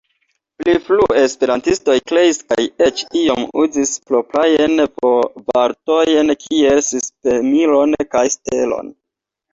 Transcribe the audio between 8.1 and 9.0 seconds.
kaj Stelon.